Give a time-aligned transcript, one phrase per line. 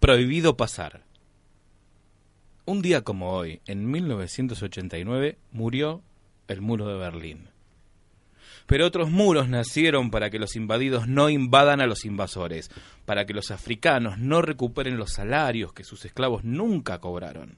[0.00, 1.02] Prohibido pasar.
[2.66, 6.02] Un día como hoy, en 1989, murió
[6.46, 7.48] el muro de Berlín.
[8.66, 12.70] Pero otros muros nacieron para que los invadidos no invadan a los invasores,
[13.06, 17.56] para que los africanos no recuperen los salarios que sus esclavos nunca cobraron,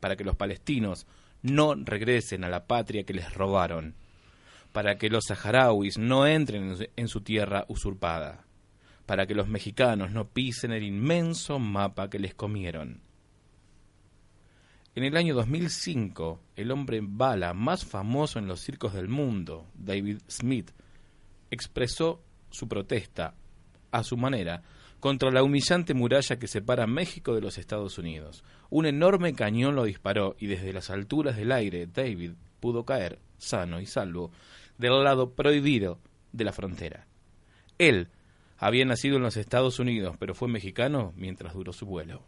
[0.00, 1.06] para que los palestinos
[1.42, 3.94] no regresen a la patria que les robaron,
[4.72, 8.46] para que los saharauis no entren en su tierra usurpada
[9.12, 13.02] para que los mexicanos no pisen el inmenso mapa que les comieron.
[14.94, 20.20] En el año 2005, el hombre bala más famoso en los circos del mundo, David
[20.30, 20.70] Smith,
[21.50, 23.34] expresó su protesta,
[23.90, 24.62] a su manera,
[24.98, 28.42] contra la humillante muralla que separa México de los Estados Unidos.
[28.70, 33.78] Un enorme cañón lo disparó y desde las alturas del aire David pudo caer, sano
[33.78, 34.30] y salvo,
[34.78, 35.98] del lado prohibido
[36.32, 37.06] de la frontera.
[37.76, 38.08] Él
[38.62, 42.22] había nacido en los Estados Unidos, pero fue mexicano mientras duró su vuelo.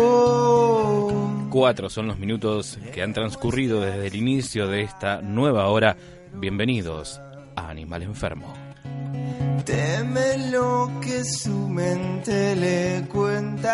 [1.49, 5.97] Cuatro son los minutos que han transcurrido desde el inicio de esta nueva hora.
[6.33, 7.19] Bienvenidos
[7.57, 8.53] Animal Enfermo.
[9.65, 13.67] Teme lo que su mente le cuenta.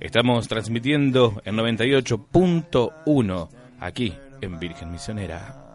[0.00, 3.48] Estamos transmitiendo en 98.1
[3.78, 5.66] aquí en Virgen Misionera.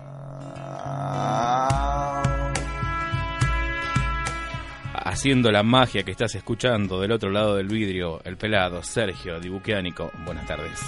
[4.94, 10.12] Haciendo la magia que estás escuchando del otro lado del vidrio, el pelado Sergio Dibuqueánico.
[10.25, 10.81] Buenas tardes.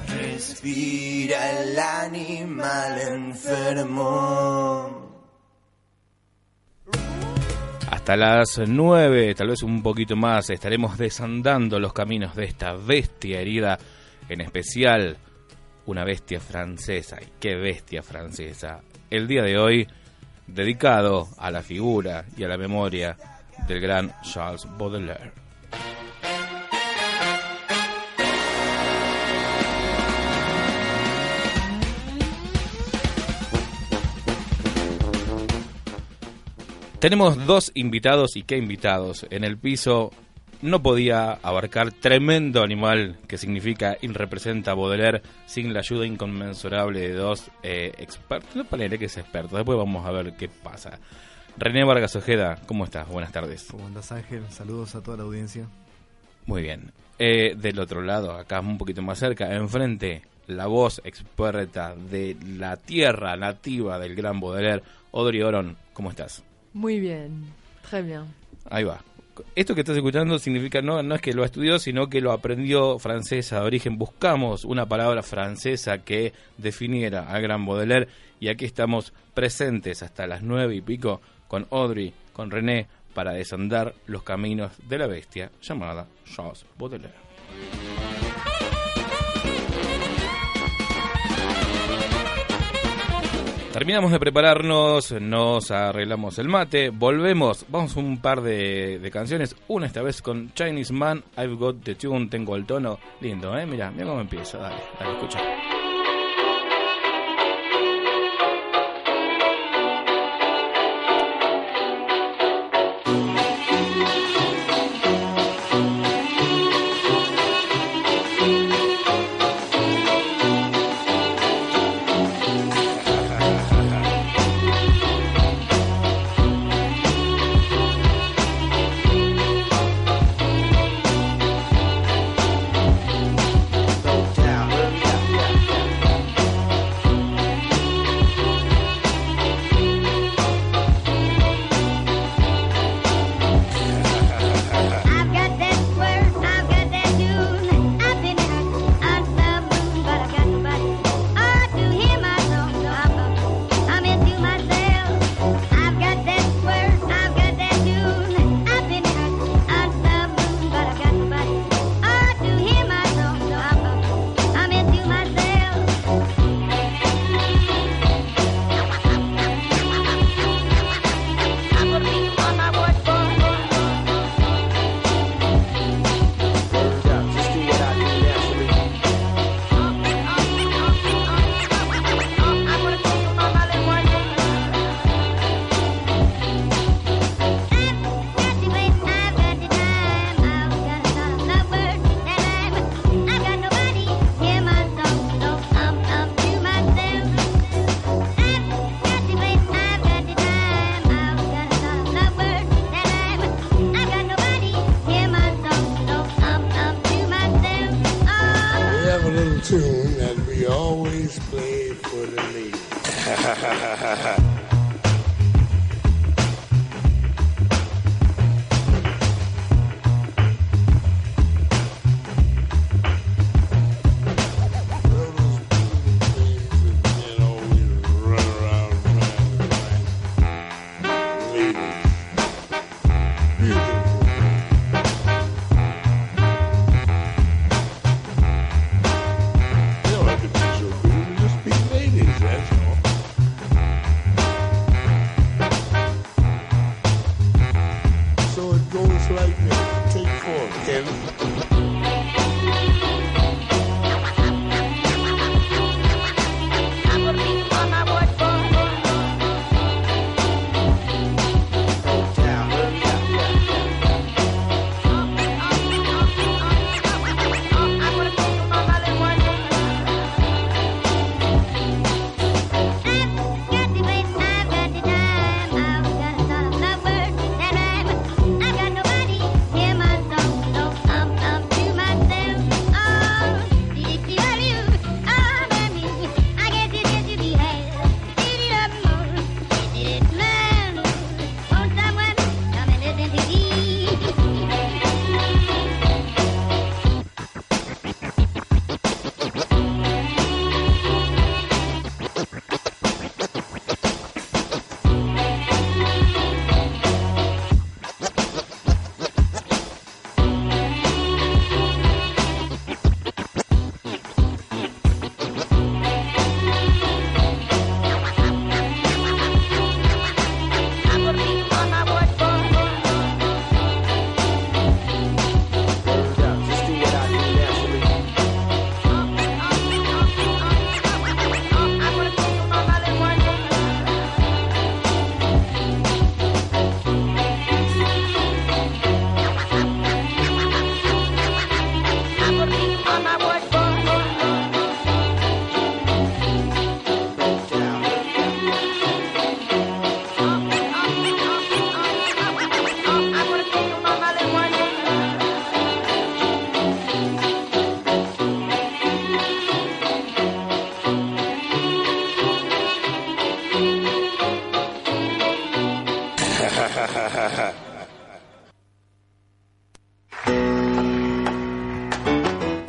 [0.08, 5.05] Respira el animal enfermo.
[8.06, 13.42] Hasta las 9, tal vez un poquito más, estaremos desandando los caminos de esta bestia
[13.42, 13.80] herida,
[14.30, 15.18] en especial
[15.88, 17.18] una bestia francesa.
[17.20, 18.82] ¿Y qué bestia francesa?
[19.10, 19.88] El día de hoy
[20.46, 23.18] dedicado a la figura y a la memoria
[23.68, 25.45] del gran Charles Baudelaire.
[37.06, 39.28] Tenemos dos invitados y qué invitados.
[39.30, 40.10] En el piso
[40.64, 47.14] no podía abarcar tremendo animal que significa y representa Baudelaire sin la ayuda inconmensurable de
[47.14, 48.56] dos eh, expertos.
[48.56, 50.98] No parece que es experto, después vamos a ver qué pasa.
[51.58, 53.08] René Vargas Ojeda, ¿cómo estás?
[53.08, 53.68] Buenas tardes.
[53.70, 54.42] ¿Cómo andas Ángel?
[54.50, 55.68] Saludos a toda la audiencia.
[56.48, 56.92] Muy bien.
[57.20, 62.78] Eh, del otro lado, acá un poquito más cerca, enfrente, la voz experta de la
[62.78, 64.82] tierra nativa del gran Baudelaire,
[65.14, 65.78] Audrey Oron.
[65.94, 66.44] ¿Cómo estás?
[66.76, 67.46] Muy bien,
[67.90, 68.26] très bien.
[68.70, 69.00] Ahí va.
[69.56, 73.00] Esto que estás escuchando significa no, no es que lo estudió, sino que lo aprendió
[73.00, 73.98] francesa de origen.
[73.98, 78.10] Buscamos una palabra francesa que definiera al gran Baudelaire
[78.42, 83.96] y aquí estamos presentes hasta las nueve y pico con Audrey, con René, para desandar
[84.06, 87.16] los caminos de la bestia llamada Charles Baudelaire.
[93.76, 100.02] Terminamos de prepararnos, nos arreglamos el mate, volvemos, vamos un par de, canciones, una esta
[100.02, 103.66] vez con Chinese Man, I've Got the Tune, tengo el tono, lindo, ¿eh?
[103.66, 105.40] Mira, mira cómo empieza, dale, dale, escucha.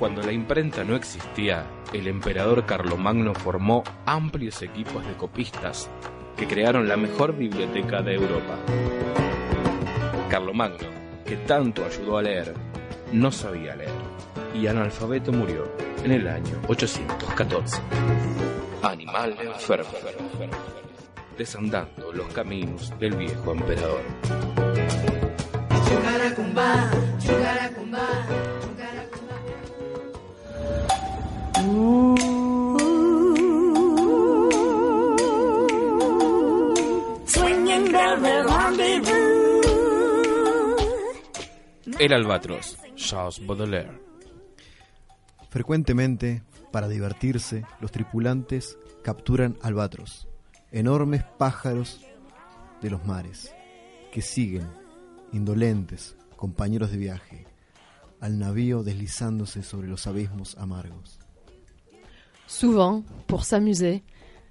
[0.06, 5.90] Cuando la imprenta no existía, el emperador Carlomagno formó amplios equipos de copistas
[6.36, 8.56] que crearon la mejor biblioteca de Europa.
[10.30, 10.86] Carlomagno,
[11.24, 12.54] que tanto ayudó a leer,
[13.12, 13.90] no sabía leer
[14.54, 15.68] y analfabeto murió
[16.04, 17.82] en el año 814.
[18.84, 19.90] Animal enfermo,
[21.36, 24.02] desandando los caminos del viejo emperador.
[41.98, 44.00] El albatros, Charles Baudelaire.
[45.50, 50.28] Frecuentemente, para divertirse, los tripulantes capturan albatros,
[50.72, 52.00] enormes pájaros
[52.82, 53.54] de los mares,
[54.12, 54.68] que siguen,
[55.32, 57.46] indolentes, compañeros de viaje,
[58.20, 61.18] al navío deslizándose sobre los abismos amargos.
[62.46, 64.02] Souvent, pour s'amuser,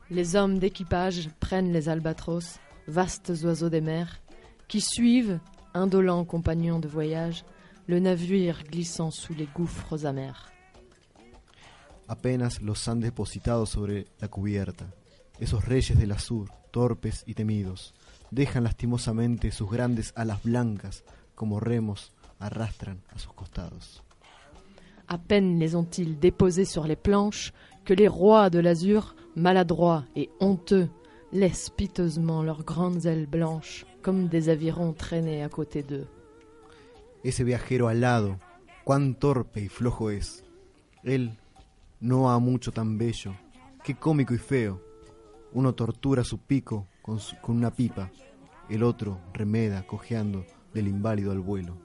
[0.09, 4.21] les hommes d'équipage prennent les albatros, vastes oiseaux des mers,
[4.67, 5.39] qui suivent,
[5.73, 7.43] indolents compagnons de voyage,
[7.87, 10.51] le navire glissant sous les gouffres amers.
[12.07, 14.85] Apenas los han depositado sobre la cubierta,
[15.39, 17.93] esos reyes del azur, torpes y temidos,
[18.31, 21.03] dejan lastimosamente sus grandes alas blancas
[21.35, 24.03] como remos arrastran a sus costados.
[25.07, 30.29] À peine les ont-ils déposés sur les planches que les rois de l'azur, maladroits et
[30.39, 30.89] honteux,
[31.32, 36.08] laissent piteusement leurs grandes ailes blanches comme des avirons traîner à côté d'eux.
[37.24, 38.38] Ese viajero alado,
[38.84, 40.44] cuán torpe y flojo es.
[41.03, 41.32] Él
[42.00, 43.34] no ha mucho tan bello,
[43.84, 44.79] qué cómico y feo.
[45.53, 48.12] Uno tortura su pico con, su- con una pipa,
[48.70, 51.75] el otro remeda cojeando del inválido al vuelo.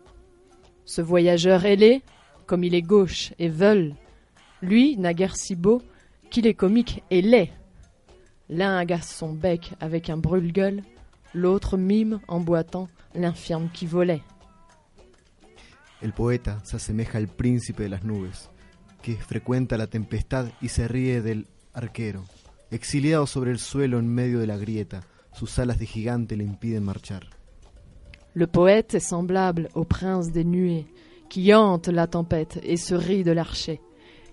[0.85, 2.03] Ce voyageur ailé,
[2.47, 3.95] comme il est gauche et veule,
[4.61, 5.81] lui n'a guère si beau
[6.31, 7.51] qu'il est comique et laid.
[8.51, 10.83] L'un agace son bec avec un brûle-gueule,
[11.35, 14.23] l'autre mime en boitant l'infirme qui volait.
[16.03, 18.51] El poeta se asemeja al príncipe de las nubes,
[19.03, 22.25] que frecuenta la tempestad y se ríe del arquero.
[22.73, 25.03] Exiliado sobre el suelo en medio de la grieta,
[25.33, 27.31] sus alas de gigante le impiden marchar.
[28.35, 30.87] Le poète est semblable au prince des nuées,
[31.29, 33.81] qui hante la tempête et se rit de l'archer.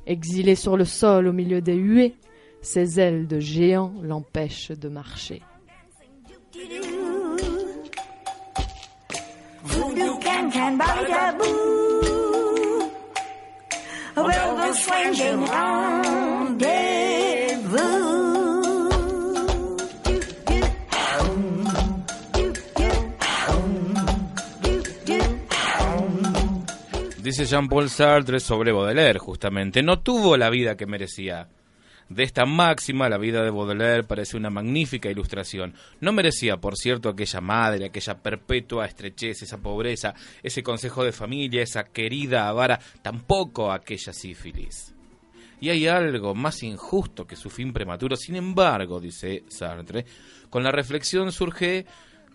[0.07, 2.15] Exilé sur le sol au milieu des huées,
[2.61, 5.41] ses ailes de géant l'empêchent de marcher.
[27.27, 29.83] Dice Jean-Paul Sartre sobre Baudelaire, justamente.
[29.83, 31.47] No tuvo la vida que merecía
[32.09, 35.73] De esta máxima, la vida de Baudelaire parece una magnífica ilustración.
[35.99, 41.61] No merecía, por cierto, aquella madre, aquella perpetua estrechez, esa pobreza, ese consejo de familia,
[41.61, 44.93] esa querida avara, tampoco aquella sífilis.
[45.59, 48.15] Y hay algo más injusto que su fin prematuro.
[48.15, 50.05] Sin embargo, dice Sartre,
[50.49, 51.85] con la reflexión surge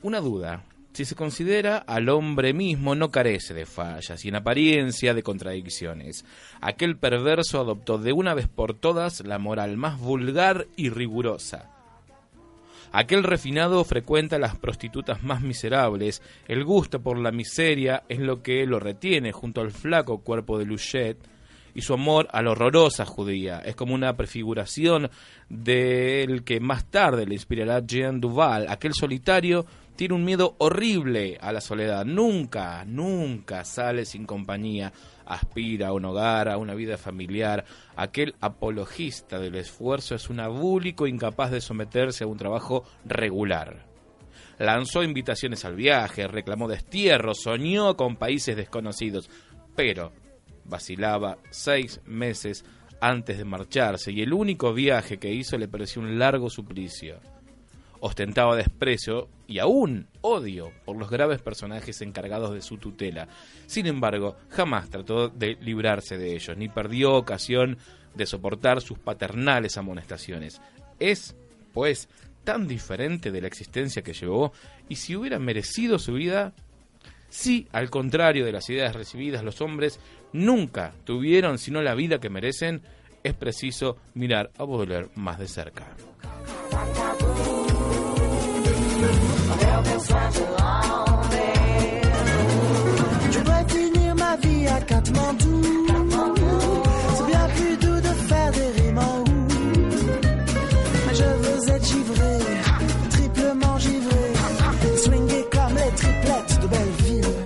[0.03, 0.65] una duda.
[0.93, 6.27] Si se considera al hombre mismo no carece de fallas y en apariencia de contradicciones.
[6.61, 11.71] Aquel perverso adoptó de una vez por todas la moral más vulgar y rigurosa.
[12.93, 18.67] Aquel refinado frecuenta las prostitutas más miserables, el gusto por la miseria es lo que
[18.67, 21.17] lo retiene junto al flaco cuerpo de Luchet,
[21.75, 25.11] y su amor a la horrorosa judía es como una prefiguración
[25.49, 29.65] del que más tarde le inspirará Jean Duval, aquel solitario
[29.97, 34.93] tiene un miedo horrible a la soledad, nunca, nunca sale sin compañía,
[35.27, 37.65] aspira a un hogar, a una vida familiar,
[37.97, 43.87] aquel apologista del esfuerzo es un abúlico incapaz de someterse a un trabajo regular.
[44.59, 49.29] Lanzó invitaciones al viaje, reclamó destierro, soñó con países desconocidos,
[49.75, 50.13] pero
[50.65, 52.65] vacilaba seis meses
[53.01, 57.21] antes de marcharse y el único viaje que hizo le pareció un largo suplicio.
[58.05, 63.29] Ostentaba desprecio y aún odio por los graves personajes encargados de su tutela.
[63.67, 67.79] Sin embargo, jamás trató de librarse de ellos, ni perdió ocasión
[68.17, 70.61] de soportar sus paternales amonestaciones.
[70.99, 71.37] Es,
[71.73, 72.09] pues,
[72.43, 74.53] tan diferente de la existencia que llevó,
[74.89, 76.55] y si hubiera merecido su vida,
[77.29, 80.01] si, al contrario de las ideas recibidas, los hombres
[80.33, 82.83] nunca tuvieron sino la vida que merecen,
[83.23, 85.87] es preciso mirar a Baudelaire más de cerca.
[93.31, 95.63] Je voudrais finir ma vie à Katmandou.
[97.17, 99.01] C'est bien plus doux de faire des rimes.
[101.07, 102.39] Mais je veux être givré,
[103.11, 104.33] triplement givré.
[104.97, 107.43] Swinguer comme les triplettes de Belleville.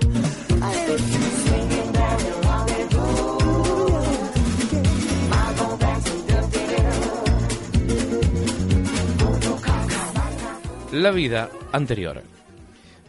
[10.92, 12.35] La vida anterior.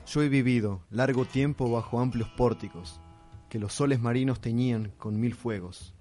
[0.08, 3.02] Yo he vivido largo tiempo bajo amplios pórticos,
[3.50, 5.94] que los soles marinos teñían con mil fuegos,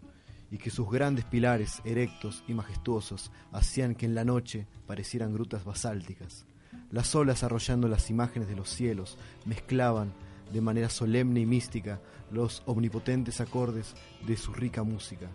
[0.49, 5.65] y que sus grandes pilares, erectos y majestuosos, hacían que en la noche parecieran grutas
[5.65, 6.47] basálticas.
[6.93, 10.13] Las olas arrollando las imágenes de los cielos mezclaban
[10.53, 15.33] de manera solemne y mística los omnipotentes acordes de su rica música,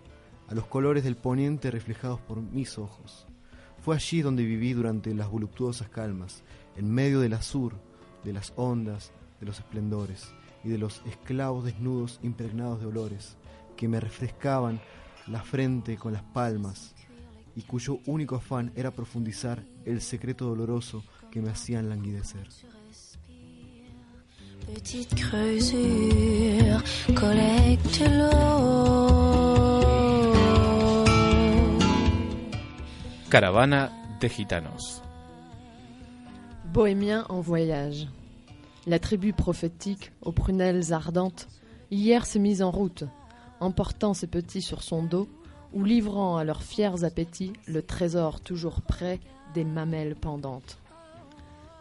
[0.47, 3.27] a los colores del poniente reflejados por mis ojos.
[3.81, 6.41] Fue allí donde viví durante las voluptuosas calmas,
[6.77, 7.73] en medio del azur,
[8.23, 13.37] de las ondas, de los esplendores y de los esclavos desnudos impregnados de olores,
[13.75, 14.79] que me refrescaban
[15.27, 16.93] la frente con las palmas,
[17.55, 22.47] y cuyo único afán era profundizar el secreto doloroso que me hacían languidecer.
[24.65, 26.79] Petite creusure,
[27.19, 29.81] collecte l'eau.
[33.29, 35.01] Caravana de gitanos.
[36.73, 38.07] Bohémien en voyage.
[38.87, 41.49] La tribu prophétique aux prunelles ardentes
[41.91, 43.03] hier s'est mise en route,
[43.59, 45.27] emportant ses petits sur son dos
[45.73, 49.19] ou livrant à leurs fiers appétits le trésor toujours près
[49.53, 50.77] des mamelles pendantes.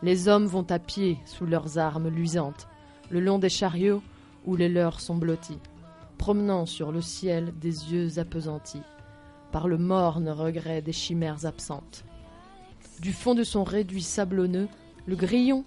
[0.03, 2.67] Les hommes vont à pied sous leurs armes luisantes,
[3.11, 4.03] le long des chariots
[4.45, 5.61] où les leurs sont blottis,
[6.19, 8.83] promenant sur le ciel des yeux appesantis
[9.53, 12.05] par le morne regret des chimères absentes.
[13.01, 14.69] Du fond de son réduit sablonneux,
[15.07, 15.65] le grillon,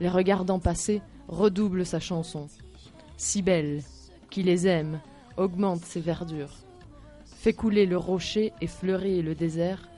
[0.00, 2.48] les regardant passer, redouble sa chanson.
[3.16, 3.82] Si belle,
[4.30, 5.00] qui les aime,
[5.36, 6.54] augmente ses verdures,
[7.26, 9.88] fait couler le rocher et fleurir le désert,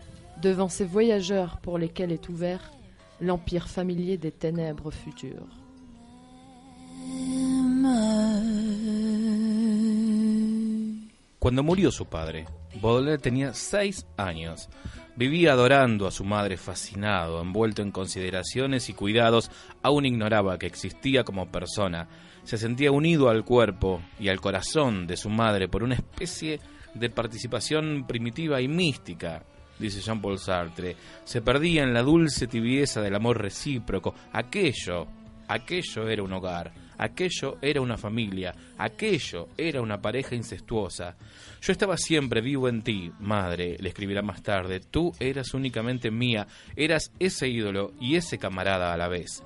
[0.40, 2.70] devant ces voyageurs pour lesquels est ouvert
[3.20, 5.48] l'empire familier des ténèbres futures.
[11.40, 12.44] Cuando murió su padre,
[12.82, 14.68] Baudelaire tenía seis años.
[15.16, 19.50] Vivía adorando a su madre fascinado, envuelto en consideraciones y cuidados,
[19.82, 22.08] aún ignoraba que existía como persona.
[22.44, 26.60] Se sentía unido al cuerpo y al corazón de su madre por una especie
[26.92, 29.42] de participación primitiva y mística,
[29.78, 30.94] dice Jean-Paul Sartre.
[31.24, 34.14] Se perdía en la dulce tibieza del amor recíproco.
[34.34, 35.06] Aquello,
[35.48, 36.70] aquello era un hogar,
[37.00, 41.16] aquello era una familia, aquello era una pareja incestuosa.
[41.62, 44.80] Yo estaba siempre vivo en ti, madre, le escribirá más tarde.
[44.80, 49.42] Tú eras únicamente mía, eras ese ídolo y ese camarada a la vez.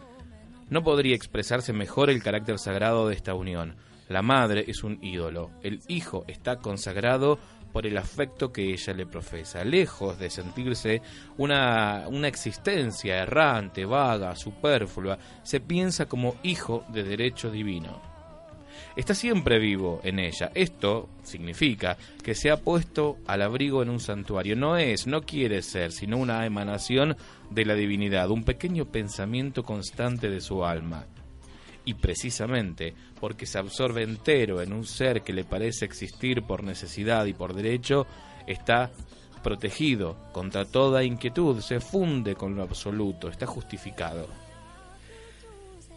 [0.68, 3.76] No podría expresarse mejor el carácter sagrado de esta unión.
[4.08, 7.38] La madre es un ídolo, el hijo está consagrado
[7.74, 11.02] por el afecto que ella le profesa, lejos de sentirse
[11.38, 18.14] una, una existencia errante, vaga, superflua, se piensa como hijo de derecho divino
[18.96, 20.52] está siempre vivo en ella.
[20.54, 24.54] Esto significa que se ha puesto al abrigo en un santuario.
[24.54, 27.16] No es, no quiere ser, sino una emanación
[27.50, 31.06] de la divinidad, un pequeño pensamiento constante de su alma.
[31.84, 37.26] Y precisamente porque se absorbe entero en un ser que le parece existir por necesidad
[37.26, 38.06] y por derecho,
[38.46, 38.90] está
[39.42, 44.26] protegido contra toda inquietud, se funde con lo absoluto, está justificado.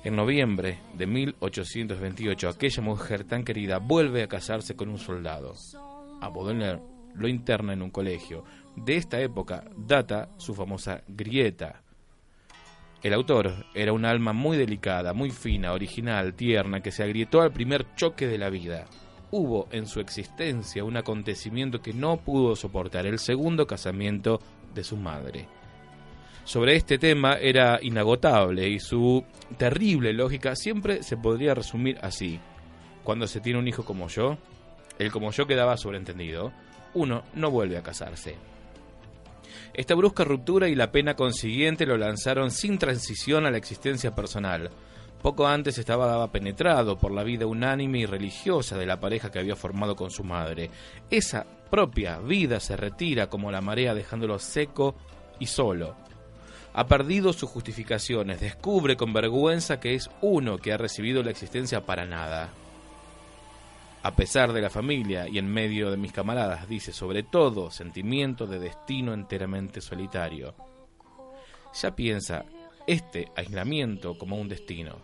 [0.03, 5.55] En noviembre de 1828, aquella mujer tan querida vuelve a casarse con un soldado.
[6.21, 6.29] A
[7.15, 8.43] lo interna en un colegio.
[8.75, 11.81] De esta época data su famosa grieta.
[13.03, 17.51] El autor era un alma muy delicada, muy fina, original, tierna, que se agrietó al
[17.51, 18.85] primer choque de la vida.
[19.31, 24.39] Hubo en su existencia un acontecimiento que no pudo soportar, el segundo casamiento
[24.73, 25.47] de su madre
[26.47, 29.21] sobre este tema era inagotable y su
[29.57, 32.39] terrible lógica siempre se podría resumir así.
[33.03, 34.37] Cuando se tiene un hijo como yo,
[34.97, 36.53] el como yo quedaba sobreentendido,
[36.93, 38.37] uno no vuelve a casarse.
[39.77, 44.69] Esta brusca ruptura y la pena consiguiente lo lanzaron sin transición a la existencia personal.
[45.21, 49.55] Poco antes estaba penetrado por la vida unánime y religiosa de la pareja que había
[49.55, 50.69] formado con su madre.
[51.09, 54.95] Esa propia vida se retira como la marea dejándolo seco
[55.39, 55.95] y solo
[56.77, 61.81] ha perdido sus justificaciones, descubre con vergüenza que es uno que ha recibido la existencia
[61.81, 62.53] para nada.
[64.07, 68.47] A pesar de la familia y en medio de mis camaradas, dice sobre todo sentimiento
[68.47, 70.55] de destino enteramente solitario.
[71.73, 72.45] Ya piensa
[72.87, 74.95] este aislamiento como un destino.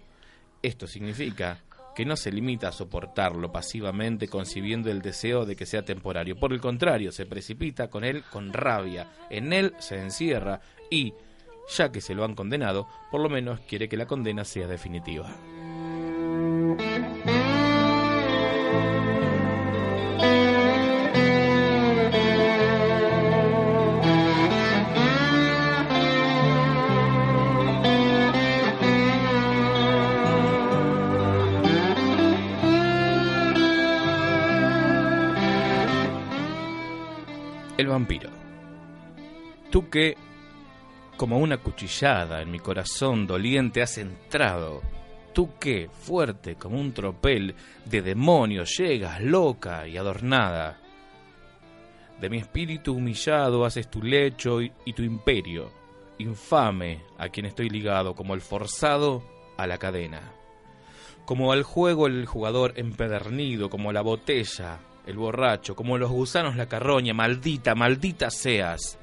[0.62, 5.84] Esto significa que no se limita a soportarlo pasivamente concibiendo el deseo de que sea
[5.84, 6.39] temporario.
[6.39, 11.13] Por el contrario, se precipita con él con rabia, en él se encierra y,
[11.76, 15.30] ya que se lo han condenado, por lo menos quiere que la condena sea definitiva.
[37.94, 38.30] Vampiro.
[39.72, 40.18] Tú que
[41.18, 44.82] como una cuchillada en mi corazón doliente has entrado.
[45.32, 50.80] Tú que, fuerte como un tropel de demonio, llegas loca y adornada.
[52.20, 55.72] De mi espíritu humillado haces tu lecho y tu imperio,
[56.18, 59.24] infame a quien estoy ligado como el forzado
[59.58, 60.34] a la cadena.
[61.26, 66.68] Como al juego el jugador empedernido, como la botella, el borracho, como los gusanos la
[66.68, 68.98] carroña, maldita, maldita seas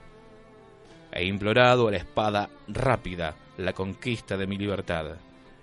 [1.12, 5.16] He implorado a la espada rápida la conquista de mi libertad,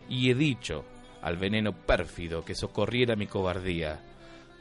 [0.10, 0.86] y he dicho
[1.22, 4.00] al veneno pérfido que socorriera mi cobardía.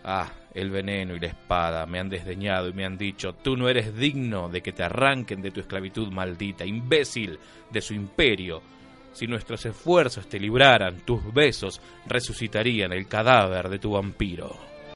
[0.05, 3.69] Ah, el veneno y la espada me han desdeñado y me han dicho, tú no
[3.69, 7.39] eres digno de que te arranquen de tu esclavitud maldita, imbécil
[7.71, 8.63] de su imperio.
[9.13, 14.76] Si nuestros esfuerzos te libraran, tus besos resucitarían el cadáver de tu vampiro.